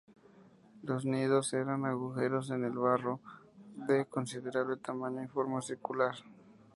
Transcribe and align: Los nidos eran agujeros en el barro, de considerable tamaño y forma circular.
Los 0.81 1.05
nidos 1.05 1.53
eran 1.53 1.85
agujeros 1.85 2.49
en 2.49 2.63
el 2.65 2.71
barro, 2.71 3.19
de 3.87 4.07
considerable 4.07 4.77
tamaño 4.77 5.23
y 5.23 5.27
forma 5.27 5.61
circular. 5.61 6.15